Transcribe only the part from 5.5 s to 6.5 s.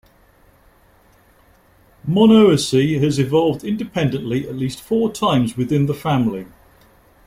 within the family.